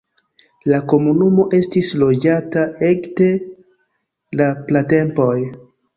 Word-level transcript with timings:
La 0.71 0.77
komunumo 0.93 1.43
estis 1.57 1.91
loĝata 2.03 2.63
ekde 2.89 3.27
la 4.41 4.49
pratempoj. 4.71 5.33